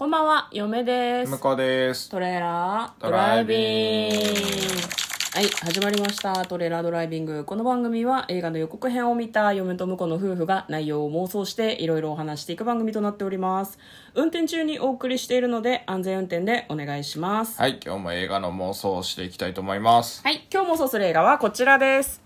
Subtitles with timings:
[0.00, 1.38] こんばんは、嫁です向。
[1.38, 2.08] こうです。
[2.08, 4.30] トレーラードドライライビングビング。
[5.34, 6.46] はい、始まりました。
[6.46, 7.44] トレーラードライビング。
[7.44, 13.78] この番組は映画の予告編を見た嫁と婿の夫婦が内容を妄想していろいろお話していく番組となっております。
[14.14, 17.60] 運転中にお送りしているので安全運転でお願いします。
[17.60, 20.22] はい、今日も映画の妄想をしていきたいと思います。
[20.24, 22.22] はい、今日妄想する映画はこちらです。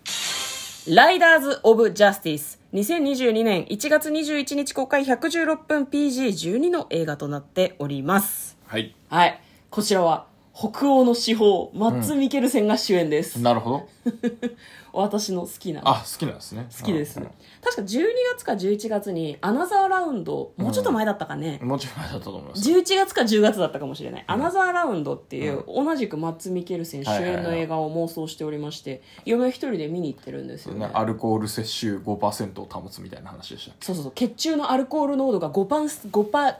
[0.94, 2.63] ライダーズ・オブ・ジャスティス。
[2.74, 8.58] 2022年1月21日公開116分 PG12 の映画となっております。
[8.66, 8.96] はい。
[9.08, 9.40] はい。
[9.70, 13.40] こちらは、北欧の司法、マッツ・ミケルセンが主演です。
[13.40, 13.88] なるほど。
[14.92, 15.80] 私の好きな。
[15.84, 16.68] あ、好きなんですね。
[16.78, 17.26] 好きですうん。
[17.60, 18.04] 確か12
[18.36, 21.58] 月か11月に、アナザーラウンド、もうちょっと前だったかね。
[21.60, 22.70] もちろん前だったと思います。
[22.70, 30.88] 11月か10月だったかもしれない、アナザーラウンドっていう、同じくマッツ・ミケルセン主演の映画を妄想しておりまして、嫁一人で見に行ってるんですよね。
[30.92, 33.74] アルコール摂取5%を保つみたいな話でした。
[33.80, 36.54] そうそうそう血中のアルコール濃度が5パンス5パー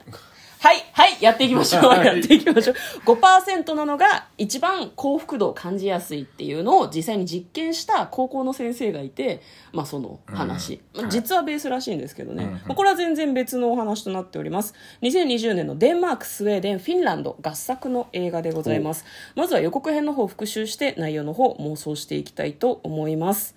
[0.65, 2.07] はいはいやっていきましょう、はい。
[2.07, 2.75] やっていきましょう。
[3.05, 14.73] 5%なのが一番幸福度を感じやすいっていうのを実際に実験した高校の先生がいて、まあ、その話、まあ実はベースらしいんですけどね、まあこれは全然別のお話となっております。
[15.03, 19.05] 2020年のデンマークスウェーデンフィンランド合作の映画でございます。
[19.35, 23.55] まずは予告編の方を復習して内容の方妄想していきたいと思います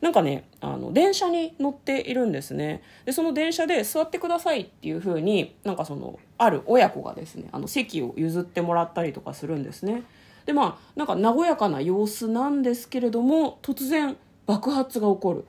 [0.00, 2.82] なんかねあの電車に乗っているんですね。
[3.04, 10.02] でその電車で座ってくださいっていう風になんかそのある親子がですねあの席を譲ってもらったりとかするんですね。
[10.46, 15.44] でまあなんか和やかな様子なんですけれども突然爆発が起こる。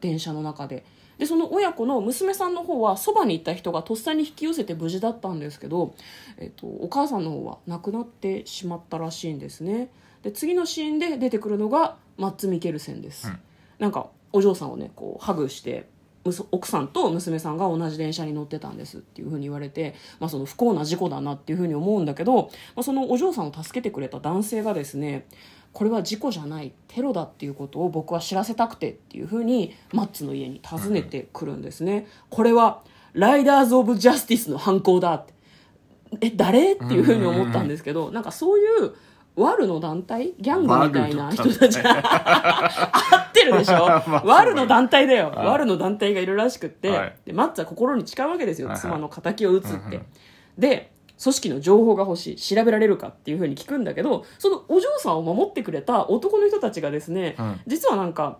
[0.00, 0.84] 電車の中で。
[1.18, 5.94] でその親子の娘さんの方はそばにいた人がとっさに引き寄せて無事だったんですけど、
[6.36, 9.88] えっと、お母さんの方は亡くなってしまったらしいんですね。
[10.22, 13.38] で次のシーンで出てくるのがマッツ・ミケルセンです、うん
[13.78, 15.88] なんかお嬢さんをねこうハグして
[16.50, 25.26] 奥さんと娘さんが同じ電車に乗ってたんですっていうふうに言われて、まあ、その不幸な事故だなっていうふうに思うんだけど、まあ、そのお嬢さんを助けてくれた男性がですね
[25.72, 32.08] これは事故じゃないテロだっていうことを僕は知らせたくてっていうふうにマッツの家に訪ねてくるんですね。
[32.30, 35.34] これはライダーズ・オブ・ジャスティスの犯行だって
[36.20, 36.72] え誰？
[36.72, 38.94] っていうふうに思ったんですけどなんかそういう
[39.36, 40.32] ワルの団体？
[40.40, 41.78] ギャングみたいな人たち。
[41.80, 45.46] 合ってるでしょ、 まあワルの団体だよ、はい。
[45.46, 47.16] ワルの団体がいるらしくって、はい。
[47.26, 48.80] でマッツは心に誓うわけですよ、はいはい。
[48.80, 50.00] 妻の敵を討つって、
[50.56, 50.92] で
[51.22, 52.36] 組織の情報が欲しい。
[52.36, 57.60] 調べられるかっていうふうに聞くんだけどそのお嬢さんを守ってくれた男の人たちがですね、うん。
[57.66, 58.38] 実はなんか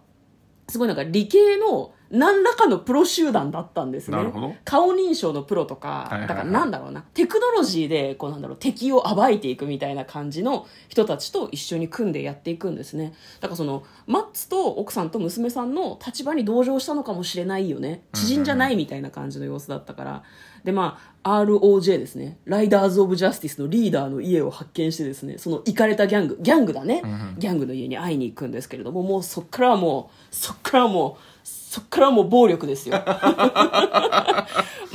[0.69, 4.17] すごいなんか理系の何らかのプロ集団だったんですね。
[4.65, 7.03] 顔認証のプロとか、だからなんだろうな。
[7.15, 13.15] テクノロジーでこうなんだろう敵を暴いていくみたいな感じの人たちと一緒に組んでやっていくんですね。
[13.41, 18.03] だからそのマッツと奥さんと娘さんの立場に同情したのかもしれないよね。
[18.13, 20.23] 知人じゃないみたいな感じの様子だったから。
[20.67, 27.03] でまあ ROJ ですねライダーズ・オブ・ジャスティスのリーダーの家を発見してですねそのイかれたギャングギャングだね、
[27.39, 32.95] ギャングの家に会いに行くんですけれどももうそっからはもうそっからはもうそっからはもう暴力ですよ。
[33.05, 33.05] ま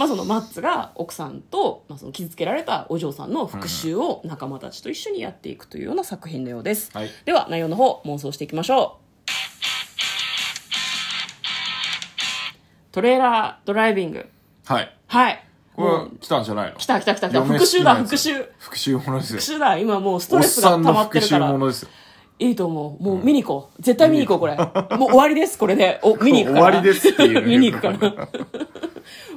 [0.05, 7.09] あそのマッツが奥さんと、まあ、その傷つけられたお嬢さんの復讐を仲間たちと一緒にやっていくというような作品のようです、はい。
[7.23, 9.01] では内容の方妄想していきましょう。
[12.93, 14.27] トレーラードライビング。
[14.65, 14.91] はい。
[15.05, 15.43] はい。
[15.75, 16.77] これ来たんじゃないの？
[16.77, 17.37] 来た来た来た来た。
[17.37, 18.43] 嫁復讐だ復讐。
[18.57, 19.39] 復讐ものですよ。
[19.39, 21.51] 復讐だ今もうストレスが溜まってるから。
[21.51, 21.89] ものですよ。
[22.41, 23.03] いいと思う。
[23.03, 23.81] もう見に行こう。
[23.81, 24.97] 絶対見に行こうこれ。
[24.97, 25.99] もう終わりですこれで。
[26.03, 26.65] お 見に行くから。
[26.65, 27.47] 終わりですっていう。
[27.47, 27.97] 見に行くから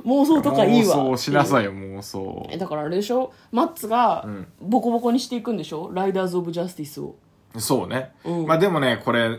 [0.07, 0.97] 妄想とかいいわ。
[0.97, 2.47] 妄想しなさいよ、妄想。
[2.51, 2.57] え。
[2.59, 3.33] だからあれでしょ？
[3.53, 4.47] マッツがん。
[4.61, 5.91] ボコボコにしていくんでしょ？
[5.93, 7.17] ライダーズ・オブ・ジャスティスを。
[7.59, 8.13] そうね。
[8.25, 8.47] うん。
[8.47, 9.39] まあでもね、これ、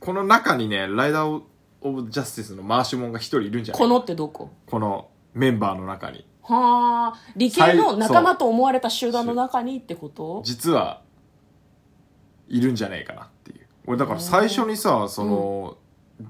[0.00, 1.42] この中にね、ライダー・
[1.80, 3.80] オブ・ジャスティスの回し者が一人いるんじゃない？
[3.80, 4.50] このってどこ？
[4.70, 6.24] このメンバーの中に。
[6.42, 7.18] はあ。
[7.36, 10.42] 理系の仲間と思われた集団の中にってこと？
[10.44, 11.02] 実は
[12.48, 13.66] いるんじゃねえかなっていう。
[13.86, 15.76] 俺だから最初にさその、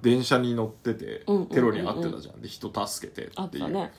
[0.02, 1.36] 電車に乗っててうん。
[1.36, 2.40] うんうんうんテロに遭ってたじゃん。
[2.42, 3.70] で人助けてっていう。
[3.70, 3.80] ね。
[3.80, 3.92] だか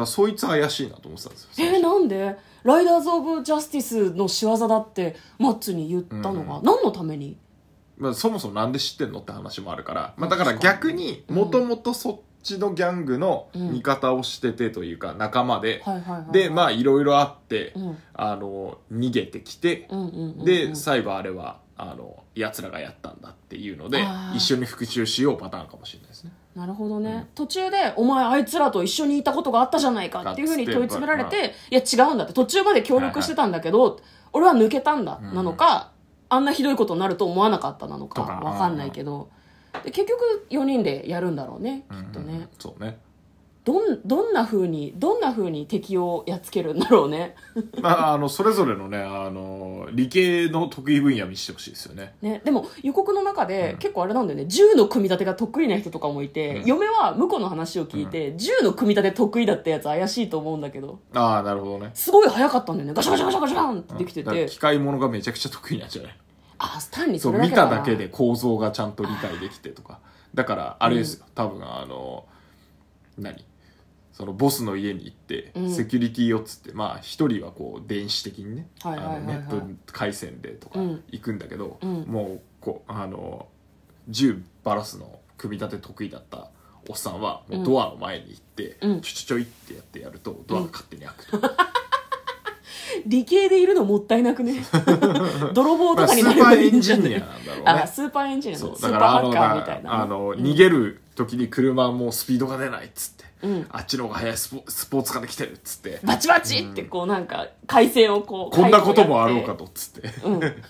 [0.00, 1.82] らそいつ怪しいなと思ってたんですよ最えー、初。
[1.82, 2.36] なんで？
[2.64, 7.36] ライダーズ・オブ・ジャスティスの仕業だってマッツに言ったのが、何のために？
[7.96, 16.32] まあ、そもそもなんで知ってんのって話もあるから、まあ、だから逆にもともとそっちのギャングの味方をしててというか仲間で、はいはいはいはい。
[16.32, 17.98] でまあいろいろあって、うん。
[18.14, 24.02] あの逃げてきて、うんうんうんうんで最後あれはあの奴らがやったんだっていうので
[24.34, 26.32] 一緒に復讐しようパターンかもしれないですね。
[26.54, 32.32] なるほどね、途中で「お前あいつらと一緒にいたことがあったじゃないか」っていうふうに問い詰められて「いや違うんだ」って。
[32.32, 34.00] 途中まで協力してたんだけど、
[34.32, 35.90] 俺は抜けたんだ、なのか
[36.30, 38.40] あんなひどいことになると思わなかったなのかとか。
[38.40, 39.28] わかんないけど
[39.84, 42.98] で結局4人でやるんだろうねきっとね、そうね。
[43.64, 47.34] どんどんな風にどんな風に敵をやっつけるんだろうね。
[47.82, 52.14] まあ、あのそれぞれのねあの理系の得意分野見せてほしいですよね。
[52.22, 53.78] ね、でも予告の中で、うん。
[53.78, 54.46] 結構あれなんだよね。
[54.46, 56.64] 銃の組み立てが得意な人とかもいて、うん。
[56.64, 61.00] 嫁は向こうの話を聞いて、銃の組み立て得意だったやつ怪しいと思うんだけど。
[61.12, 61.90] ああなるほどね。
[61.92, 62.94] すごい早かったんだよね。
[62.94, 66.16] ガシャガシャガシャガシャンってできてて、機械物がめちゃくちゃ得意なんじゃない？
[66.58, 70.00] あ単にそれだけ見ただけで構造がちゃんと理解できてとか。
[70.34, 72.26] だからあれですよ、多分あの
[73.18, 73.44] 何？
[74.12, 75.70] そのボスの家に行って、うん。
[75.70, 79.60] セキュリティをっつってまあ一人はこう電子的にね、はいはいネット
[79.92, 81.04] 回線でとかうん。
[81.10, 82.04] 行くんだけど、うん。
[82.04, 83.46] もうこうあの
[84.08, 86.50] 銃バラすの組み立て得意だった
[86.88, 89.00] おっさんはもうドアの前に行って、うん。
[89.02, 91.38] ちょちょちょいってやってやるとドアが勝手に開くと、
[93.06, 94.54] 理系でいるのもったいなくね？
[95.54, 97.64] 泥棒まあスとかになれーパーエばいいんじゃンジニアないなんだろうね。
[97.82, 103.66] あスーパーエンジニアそうのスーだからあのパーハッカーみたいなあの、うん逃げる時に車もスピードが出ないっつって、うん。
[103.70, 106.00] あっちの方が速いスポスポーツカーで来てるっつって。
[106.04, 110.40] バチバチってこうなんか回線をこうこんなこともあろうかととっつって、うん。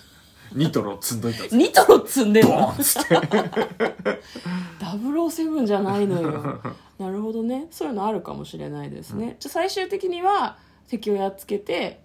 [0.53, 2.69] ニトロ積んどいたニトロ積んでんの？
[2.69, 3.15] っつって。
[4.79, 6.61] 007じゃないのよ。
[6.97, 7.67] なるほどね。
[7.69, 10.57] そういうのあるかもしれないですね、じゃあ最終的には
[10.87, 11.99] 敵をやっつけて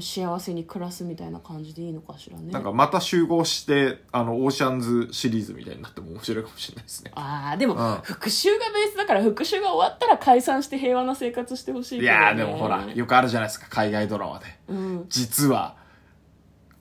[0.00, 2.52] 幸せに暮らすみたいな感じでいいのかしらね。
[2.52, 7.10] なんかまた集合してあのオーシャンズシリーズみたいになっても面白いかもしれないですね。
[7.14, 8.00] ああでも、うん。
[8.02, 14.46] 復讐がベースだから復讐が終わったら解散して平和な生活してほしいね、やーでもほらよくあるじゃないですか海外ドラマで。
[14.68, 15.76] うん、実は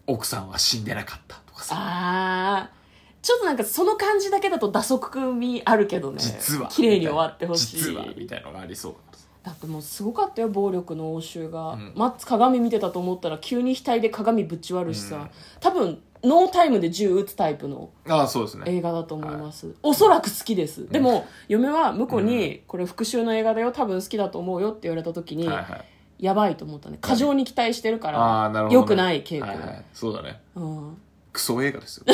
[0.05, 1.75] 奥さんは死んでなかったとかさ。
[1.77, 2.77] ああ
[3.21, 6.19] ちょっとなんかその感じだけだと打足味あるけどね。
[6.19, 6.67] 実は。
[6.67, 7.77] 綺麗に終わってほしい。
[7.77, 11.93] 実はみたいのがありそうだかだってもうすごかったよ暴力の応酬が、うん。
[11.95, 15.29] マッツ鏡見てたと思ったら急に額で鏡ぶち割るしさ、うん。
[15.59, 18.63] 多分ノータイムで銃撃つタイプのああそうですね。
[18.67, 25.85] 映画だと思います、おそらく好きです、でも嫁は向こうにこれ復讐の映画だよ多分好きだと思うよって言われた時に、はいはい
[26.19, 26.97] やばいと思ったね。
[26.99, 30.39] 過剰に期待してるからよくない傾向、はいはい、そうだね。
[30.55, 30.97] うん、
[31.31, 32.05] クソ映画ですよ。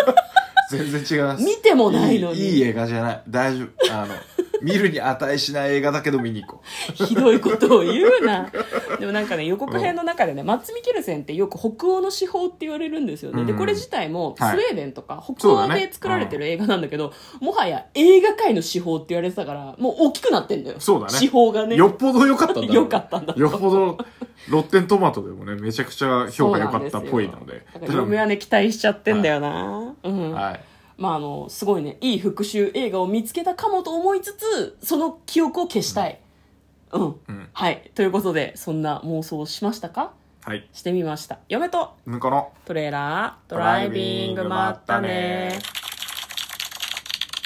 [0.70, 1.44] 全然違います。
[1.44, 2.40] 見てもないのに。
[2.40, 3.22] いい映画じゃない。
[3.28, 3.92] 大丈夫。
[3.92, 4.14] あの
[4.64, 6.62] 見るに値しない映画だけど見に行こ
[6.94, 8.50] ひどいことを言うな。
[8.98, 13.58] でもなんかね予告編の中でね、マッツ・ミケルセンってよく北欧の手法って言われるんですよね、でうん。
[13.58, 20.76] これ自体もスウはいェーデンとか北欧で作られてる映画なんだけどもはや映画界の手法って言われてたからもう大きくなってんだよ。
[20.78, 21.18] そうだね。
[21.18, 21.76] 手法がう、ね。
[21.76, 23.98] よっぽど良かったんだ良かったんだよっぽど
[24.48, 27.62] ロッテントマトでもねめちゃくちゃ評価良かったっぽいので。
[27.74, 30.60] だから嫁はね期待しちゃってんだよな、うんはい
[30.96, 36.20] まああのすごいねいい復讐映画を見つけたかもと思いつつその記憶を消したい。
[36.92, 37.48] うん、うん。
[37.52, 37.90] はい。
[37.94, 40.12] ということでそんな妄想をしましたか？
[40.44, 40.68] はい。
[40.72, 41.38] してみました。
[41.48, 42.52] 嫁と向こうの。
[42.64, 45.58] トレーラードライビングまったね